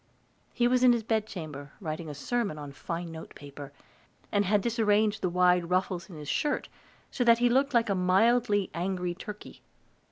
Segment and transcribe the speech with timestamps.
[0.51, 3.71] He was in his bedchamber, writing a sermon on fine note paper,
[4.31, 6.69] and had disarranged the wide ruffles of his shirt
[7.11, 9.61] so that he looked like a mildly angry turkey.